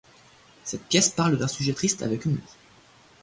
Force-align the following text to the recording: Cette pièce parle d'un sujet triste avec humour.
Cette 0.63 0.85
pièce 0.87 1.09
parle 1.09 1.37
d'un 1.37 1.47
sujet 1.47 1.73
triste 1.73 2.01
avec 2.01 2.25
humour. 2.25 2.57